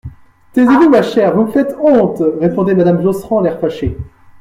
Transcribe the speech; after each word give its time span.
Taisez-vous, 0.53 0.89
ma 0.89 1.03
chère, 1.03 1.35
vous 1.35 1.43
me 1.45 1.51
faites 1.51 1.75
honte, 1.79 2.23
répondait 2.39 2.73
madame 2.73 3.03
Josserand, 3.03 3.41
l'air 3.41 3.59
fâché. 3.59 3.95